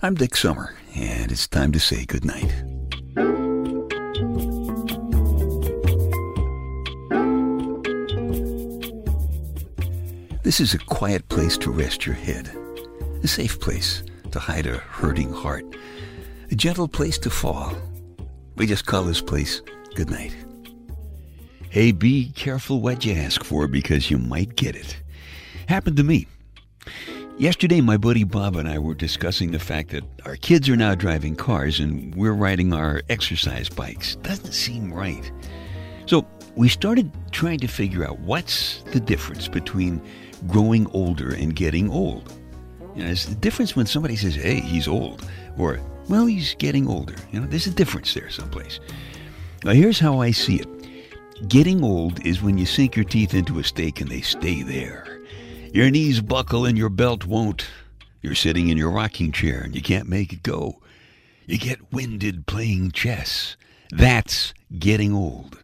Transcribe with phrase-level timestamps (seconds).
[0.00, 2.54] I'm Dick Summer, and it's time to say goodnight.
[10.44, 12.48] This is a quiet place to rest your head,
[13.24, 15.64] a safe place to hide a hurting heart,
[16.52, 17.72] a gentle place to fall.
[18.54, 19.62] We just call this place
[19.96, 20.36] goodnight.
[21.70, 24.96] Hey, be careful what you ask for because you might get it.
[25.66, 26.28] Happened to me.
[27.38, 30.96] Yesterday, my buddy Bob and I were discussing the fact that our kids are now
[30.96, 34.16] driving cars and we're riding our exercise bikes.
[34.16, 35.30] Doesn't seem right.
[36.06, 40.02] So we started trying to figure out what's the difference between
[40.48, 42.34] growing older and getting old.
[42.96, 45.24] You know, there's the difference when somebody says, hey, he's old,
[45.56, 45.78] or,
[46.08, 47.14] well, he's getting older.
[47.30, 48.80] You know, there's a difference there someplace.
[49.62, 50.68] Now, here's how I see it
[51.46, 55.17] getting old is when you sink your teeth into a steak and they stay there.
[55.72, 57.66] Your knees buckle and your belt won't.
[58.22, 60.80] You're sitting in your rocking chair and you can't make it go.
[61.46, 63.56] You get winded playing chess.
[63.90, 65.62] That's getting old.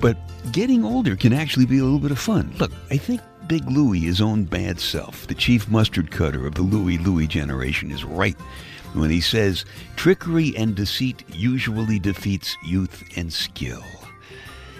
[0.00, 0.16] But
[0.52, 2.54] getting older can actually be a little bit of fun.
[2.58, 6.62] Look, I think Big Louie, his own bad self, the chief mustard cutter of the
[6.62, 8.36] Louie Louie generation, is right
[8.92, 9.64] when he says
[9.96, 13.82] trickery and deceit usually defeats youth and skill.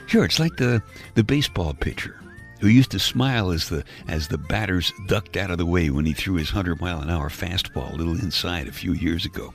[0.06, 0.82] Sure, it's like the,
[1.14, 2.16] the baseball pitcher
[2.60, 6.06] who used to smile as the as the batters ducked out of the way when
[6.06, 9.52] he threw his 100 mile an hour fastball a little inside a few years ago.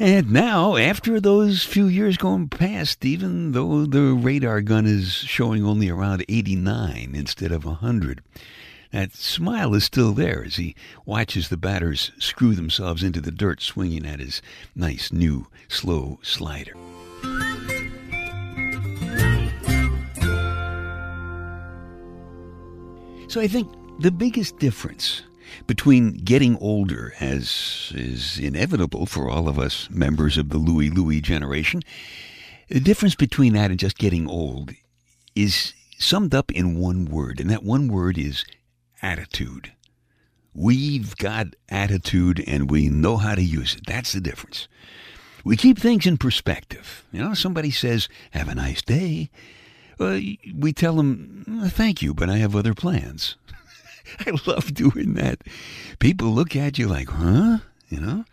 [0.00, 5.64] And now, after those few years going past, even though the radar gun is showing
[5.64, 8.20] only around 89 instead of 100,
[8.90, 10.74] that smile is still there as he
[11.06, 14.42] watches the batters screw themselves into the dirt swinging at his
[14.74, 16.74] nice new slow slider.
[23.34, 23.68] So I think
[23.98, 25.22] the biggest difference
[25.66, 31.20] between getting older, as is inevitable for all of us members of the Louie Louie
[31.20, 31.82] generation,
[32.68, 34.70] the difference between that and just getting old
[35.34, 38.44] is summed up in one word, and that one word is
[39.02, 39.72] attitude.
[40.54, 43.84] We've got attitude and we know how to use it.
[43.84, 44.68] That's the difference.
[45.44, 47.04] We keep things in perspective.
[47.10, 49.30] You know, somebody says, Have a nice day.
[49.98, 50.18] Uh,
[50.56, 53.36] we tell them, Thank you, but I have other plans.
[54.26, 55.42] I love doing that.
[55.98, 57.58] People look at you like, huh?
[57.88, 58.24] You know?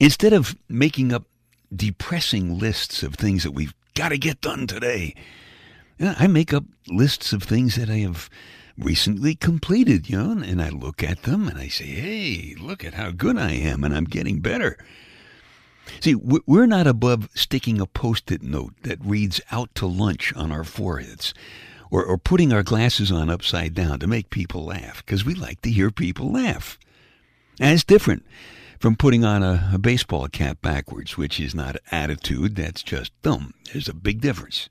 [0.00, 1.24] Instead of making up
[1.74, 5.14] depressing lists of things that we've got to get done today,
[6.00, 8.30] I make up lists of things that I have
[8.78, 12.94] recently completed, you know, and I look at them and I say, hey, look at
[12.94, 14.78] how good I am and I'm getting better.
[16.00, 20.52] See, we're not above sticking a post it note that reads out to lunch on
[20.52, 21.34] our foreheads
[21.90, 25.62] or, or putting our glasses on upside down to make people laugh because we like
[25.62, 26.78] to hear people laugh.
[27.60, 28.24] It's different
[28.78, 33.54] from putting on a, a, baseball cap backwards, which is not attitude, that's just dumb.
[33.72, 34.68] There's a big difference.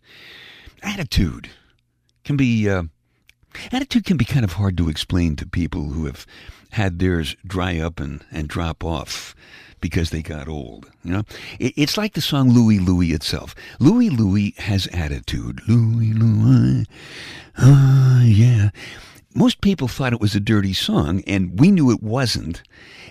[0.81, 1.49] Attitude
[2.23, 2.69] can be.
[2.69, 2.83] Uh,
[3.71, 6.25] attitude can be kind of hard to explain to people who have
[6.71, 9.35] had theirs dry up and, and drop off
[9.81, 10.89] because they got old.
[11.03, 11.23] You know,
[11.59, 13.55] it's like the song Louie Louie itself.
[13.79, 15.61] Louie Louie has attitude.
[15.67, 16.85] Louie Louie,
[17.57, 18.69] ah, yeah.
[19.33, 22.63] Most people thought it was a dirty song, and we knew it wasn't.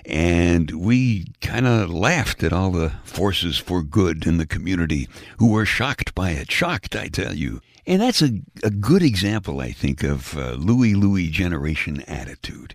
[0.04, 5.52] And we kind of laughed at all the forces for good in the community who
[5.52, 6.50] were shocked by it.
[6.50, 7.60] Shocked, I tell you.
[7.86, 12.74] And that's a, a good example, I think, of uh, Louie Louie generation attitude.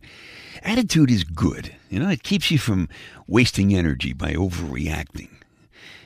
[0.64, 1.76] Attitude is good.
[1.92, 2.88] You know, it keeps you from
[3.28, 5.28] wasting energy by overreacting.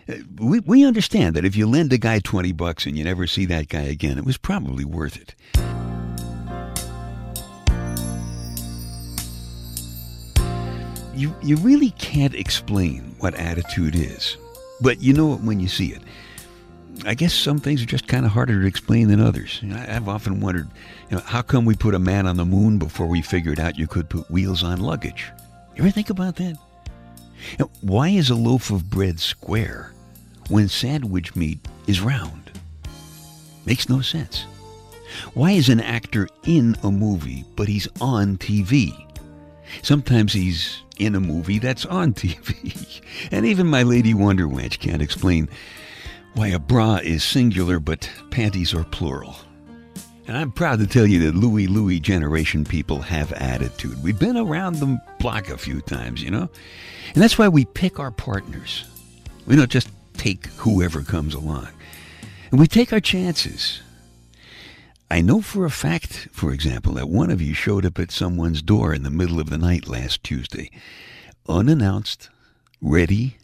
[0.10, 3.28] Uh, we, we understand that if you lend a guy 20 bucks and you never
[3.28, 5.36] see that guy again, it was probably worth it.
[11.14, 14.38] You, you really can't explain what attitude is,
[14.82, 16.02] but you know it when you see it.
[17.06, 19.60] I guess some things are just kind of harder to explain than others.
[19.62, 20.68] You know, I've often wondered,
[21.12, 23.78] you know, how come we put a man on the moon before we figured out
[23.78, 25.32] you could put wheels on luggage?
[25.76, 26.58] You ever think about that?
[27.82, 29.94] Why is a loaf of bread square
[30.50, 32.52] when sandwich meat is round?
[33.66, 34.46] Makes no sense.
[35.34, 38.94] Why is an actor in a movie but he's on TV?
[39.82, 43.02] Sometimes he's in a movie that's on TV.
[43.32, 45.50] and even my lady Wonder Wench can't explain
[46.36, 49.36] why a bra is singular but panties are plural.
[50.28, 54.02] And I'm proud to tell you that Louie Louie generation people have attitude.
[54.04, 56.50] We've been around the block a few times, you know?
[57.14, 58.86] And that's why we pick our partners.
[59.46, 61.68] We don't just take whoever comes along.
[62.50, 63.82] And we take our chances.
[65.12, 68.64] I know for a fact, for example, that one of you showed up at someone's
[68.64, 70.72] door in the middle of the night last Tuesday,
[71.48, 72.30] unannounced,
[72.82, 73.38] ready,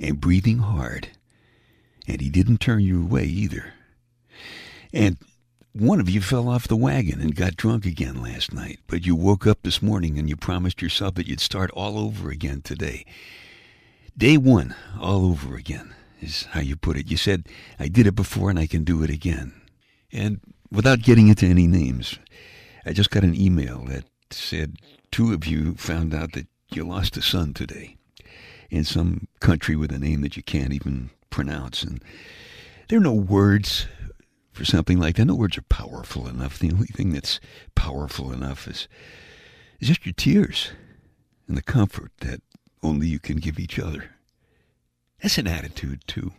[0.00, 1.08] and breathing hard.
[2.08, 3.72] And he didn't turn you away either.
[4.92, 5.18] And
[5.80, 9.14] one of you fell off the wagon and got drunk again last night, but you
[9.14, 13.04] woke up this morning and you promised yourself that you'd start all over again today.
[14.16, 17.10] Day one, all over again, is how you put it.
[17.10, 17.46] You said,
[17.78, 19.52] I did it before and I can do it again.
[20.10, 20.40] And
[20.72, 22.18] without getting into any names,
[22.86, 24.76] I just got an email that said
[25.10, 27.98] two of you found out that you lost a son today
[28.70, 31.82] in some country with a name that you can't even pronounce.
[31.82, 32.02] And
[32.88, 33.86] there are no words
[34.56, 35.26] for something like that.
[35.26, 36.58] No words are powerful enough.
[36.58, 37.40] The only thing that's
[37.74, 38.88] powerful enough is,
[39.80, 40.70] is just your tears
[41.46, 42.40] and the comfort that
[42.82, 44.16] only you can give each other.
[45.20, 46.32] That's an attitude, too.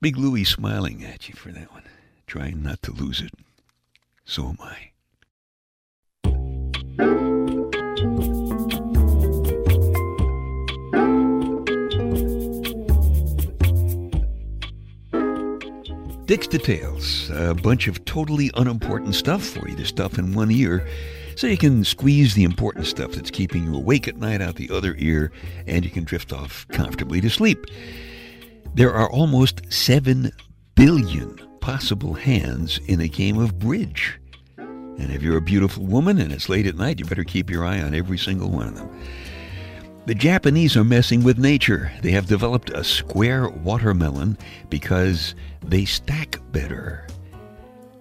[0.00, 1.84] Big Louie smiling at you for that one,
[2.28, 3.32] trying not to lose it.
[4.24, 4.92] So am I.
[16.28, 20.86] Dick's Details, a bunch of totally unimportant stuff for you to stuff in one ear
[21.36, 24.68] so you can squeeze the important stuff that's keeping you awake at night out the
[24.70, 25.32] other ear
[25.66, 27.64] and you can drift off comfortably to sleep.
[28.74, 30.30] There are almost 7
[30.74, 34.20] billion possible hands in a game of bridge.
[34.58, 37.64] And if you're a beautiful woman and it's late at night, you better keep your
[37.64, 39.00] eye on every single one of them.
[40.08, 41.92] The Japanese are messing with nature.
[42.00, 44.38] They have developed a square watermelon
[44.70, 47.06] because they stack better.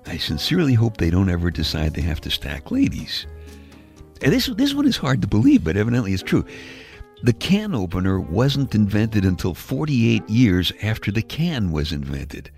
[0.05, 3.27] I sincerely hope they don't ever decide they have to stack ladies.
[4.21, 6.45] And this, this one is hard to believe, but evidently it's true.
[7.23, 12.51] The can opener wasn't invented until 48 years after the can was invented.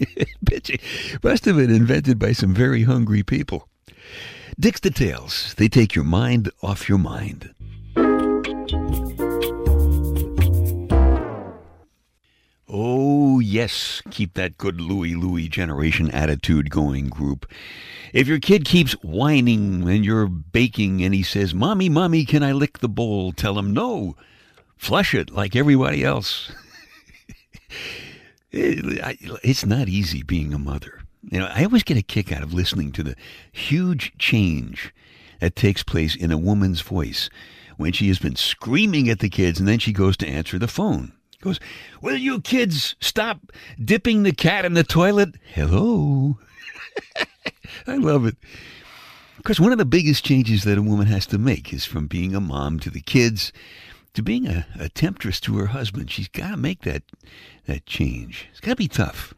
[1.22, 3.68] must have been invented by some very hungry people.
[4.58, 5.52] Dick's Details.
[5.58, 7.52] They take your mind off your mind.
[13.56, 17.50] Yes, keep that good Louie Louie generation attitude going, group.
[18.12, 22.52] If your kid keeps whining when you're baking and he says, Mommy, Mommy, can I
[22.52, 23.32] lick the bowl?
[23.32, 24.14] Tell him, No,
[24.76, 26.52] flush it like everybody else.
[28.52, 31.00] it's not easy being a mother.
[31.30, 33.16] You know, I always get a kick out of listening to the
[33.52, 34.92] huge change
[35.40, 37.30] that takes place in a woman's voice
[37.78, 40.68] when she has been screaming at the kids and then she goes to answer the
[40.68, 41.60] phone goes,
[42.00, 43.52] Will you kids stop
[43.82, 45.36] dipping the cat in the toilet?
[45.52, 46.38] Hello.
[47.86, 48.36] I love it.
[49.38, 52.06] Of course, one of the biggest changes that a woman has to make is from
[52.06, 53.52] being a mom to the kids
[54.14, 56.10] to being a, a temptress to her husband.
[56.10, 57.02] She's got to make that,
[57.66, 58.48] that change.
[58.50, 59.34] It's got to be tough.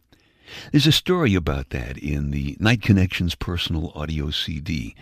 [0.71, 4.95] There's a story about that in the Night Connections personal audio CD.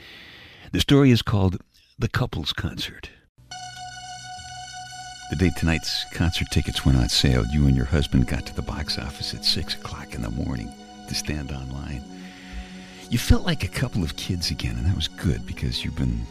[0.72, 1.60] The story is called
[1.98, 3.10] The Couples Concert.
[5.28, 8.62] The day tonight's concert tickets went on sale, you and your husband got to the
[8.62, 10.72] box office at 6 o'clock in the morning
[11.08, 12.04] to stand online.
[13.10, 16.24] You felt like a couple of kids again, and that was good because you've been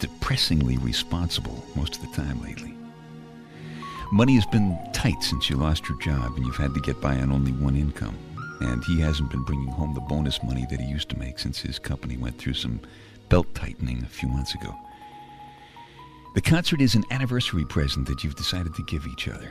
[0.00, 2.74] depressingly responsible most of the time lately.
[4.12, 7.18] Money has been tight since you lost your job and you've had to get by
[7.18, 8.16] on only one income.
[8.60, 11.60] And he hasn't been bringing home the bonus money that he used to make since
[11.60, 12.80] his company went through some
[13.28, 14.74] belt tightening a few months ago.
[16.34, 19.50] The concert is an anniversary present that you've decided to give each other.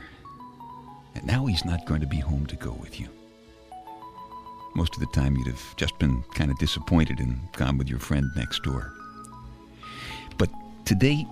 [1.14, 3.08] And now he's not going to be home to go with you.
[4.74, 8.00] Most of the time, you'd have just been kind of disappointed and gone with your
[8.00, 8.92] friend next door.
[10.38, 10.50] But
[10.84, 11.24] today,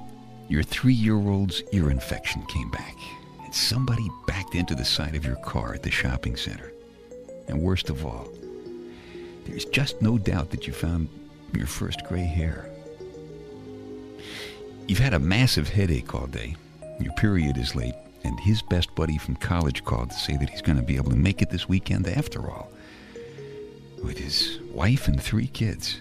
[0.48, 2.94] your three year old's ear infection came back,
[3.42, 6.72] and somebody backed into the side of your car at the shopping center.
[7.48, 8.28] And worst of all,
[9.46, 11.08] there's just no doubt that you found
[11.52, 12.69] your first gray hair.
[14.90, 16.56] You've had a massive headache all day.
[16.98, 17.94] Your period is late,
[18.24, 21.12] and his best buddy from college called to say that he's going to be able
[21.12, 22.72] to make it this weekend after all.
[24.02, 26.00] With his wife and three kids.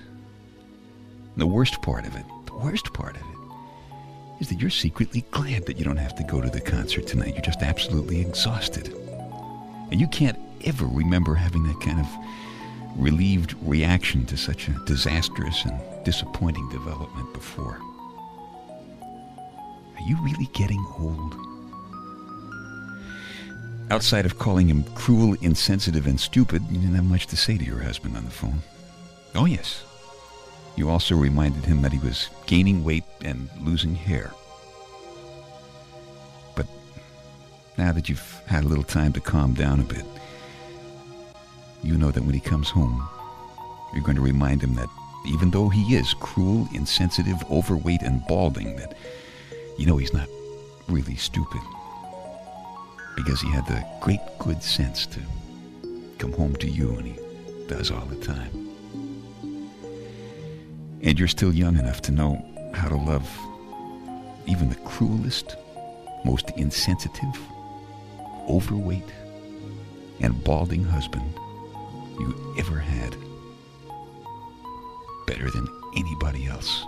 [1.37, 5.67] The worst part of it, the worst part of it, is that you're secretly glad
[5.67, 7.33] that you don't have to go to the concert tonight.
[7.35, 8.91] You're just absolutely exhausted.
[9.91, 12.07] And you can't ever remember having that kind of
[12.95, 17.79] relieved reaction to such a disastrous and disappointing development before.
[19.99, 21.35] Are you really getting old?
[23.91, 27.65] Outside of calling him cruel, insensitive, and stupid, you didn't have much to say to
[27.65, 28.61] your husband on the phone.
[29.35, 29.83] Oh, yes.
[30.77, 34.31] You also reminded him that he was gaining weight and losing hair.
[36.55, 36.67] But
[37.77, 40.05] now that you've had a little time to calm down a bit,
[41.83, 43.05] you know that when he comes home,
[43.93, 44.89] You're going to remind him that
[45.25, 48.95] even though he is cruel, insensitive, overweight, and balding, that
[49.79, 50.27] you know he's not
[50.89, 51.61] really stupid.
[53.15, 55.21] Because he had the great good sense to
[56.17, 57.19] come home to you, and he
[57.67, 58.69] does all the time.
[61.01, 63.25] And you're still young enough to know how to love
[64.47, 65.55] even the cruelest,
[66.25, 67.39] most insensitive,
[68.49, 69.13] overweight,
[70.19, 71.33] and balding husband
[72.19, 73.15] you ever had.
[75.25, 76.83] Better than anybody else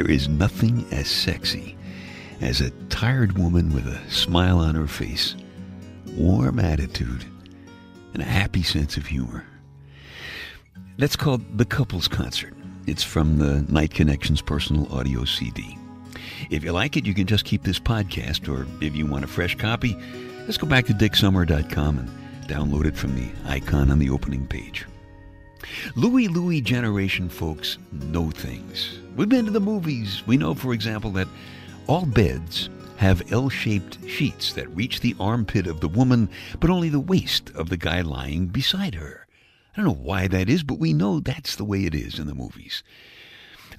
[0.00, 1.76] there is nothing as sexy
[2.40, 5.36] as a tired woman with a smile on her face,
[6.16, 7.26] warm attitude,
[8.14, 9.44] and a happy sense of humor.
[10.96, 12.54] That's called The Couples Concert.
[12.86, 15.76] It's from the Night Connections personal audio CD.
[16.48, 19.28] If you like it, you can just keep this podcast, or if you want a
[19.28, 19.98] fresh copy,
[20.46, 24.86] just go back to dicksummer.com and download it from the icon on the opening page.
[25.96, 28.98] Louie Louie generation folks know things.
[29.16, 30.22] We've been to the movies.
[30.26, 31.28] We know, for example, that
[31.86, 36.28] all beds have L shaped sheets that reach the armpit of the woman,
[36.60, 39.26] but only the waist of the guy lying beside her.
[39.72, 42.26] I don't know why that is, but we know that's the way it is in
[42.26, 42.82] the movies.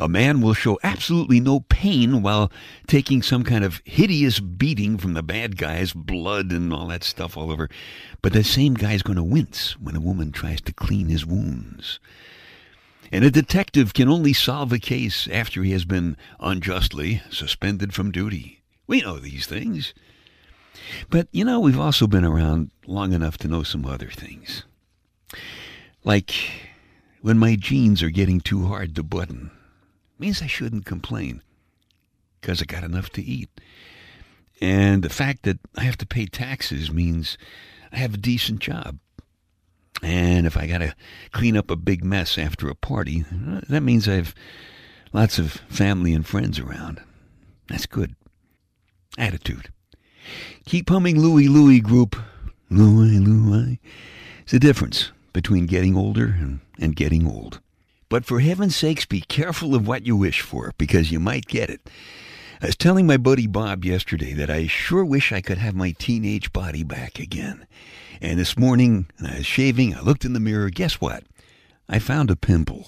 [0.01, 2.51] A man will show absolutely no pain while
[2.87, 7.37] taking some kind of hideous beating from the bad guy's blood and all that stuff
[7.37, 7.69] all over.
[8.23, 11.99] But the same guy's going to wince when a woman tries to clean his wounds.
[13.11, 18.11] And a detective can only solve a case after he has been unjustly suspended from
[18.11, 18.63] duty.
[18.87, 19.93] We know these things.
[21.11, 24.63] But, you know, we've also been around long enough to know some other things.
[26.03, 26.33] Like
[27.21, 29.51] when my jeans are getting too hard to button
[30.21, 31.41] means I shouldn't complain
[32.39, 33.49] because I got enough to eat.
[34.61, 37.37] And the fact that I have to pay taxes means
[37.91, 38.99] I have a decent job.
[40.03, 40.95] And if I got to
[41.31, 43.25] clean up a big mess after a party,
[43.67, 44.33] that means I've
[45.13, 47.01] lots of family and friends around.
[47.67, 48.15] That's good.
[49.17, 49.71] Attitude.
[50.65, 52.15] Keep humming Louie Louie group.
[52.69, 53.79] Louie Louie.
[54.43, 57.59] It's the difference between getting older and, and getting old.
[58.11, 61.69] But for heaven's sakes, be careful of what you wish for, because you might get
[61.69, 61.89] it.
[62.61, 65.91] I was telling my buddy Bob yesterday that I sure wish I could have my
[65.91, 67.65] teenage body back again.
[68.19, 70.69] And this morning, when I was shaving, I looked in the mirror.
[70.69, 71.23] Guess what?
[71.87, 72.87] I found a pimple.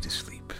[0.00, 0.52] to sleep.